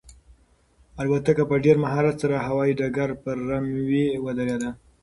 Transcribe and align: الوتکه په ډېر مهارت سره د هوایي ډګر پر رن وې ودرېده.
الوتکه 1.01 1.43
په 1.49 1.55
ډېر 1.65 1.77
مهارت 1.85 2.15
سره 2.23 2.35
د 2.37 2.45
هوایي 2.47 2.73
ډګر 2.79 3.09
پر 3.23 3.35
رن 3.49 3.65
وې 3.89 4.05
ودرېده. 4.25 4.69